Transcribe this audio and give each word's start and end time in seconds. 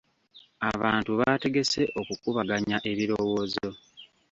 Abantu 0.71 1.11
baategese 1.19 1.81
okukubaganya 2.01 2.77
ebirowoozo. 2.91 3.67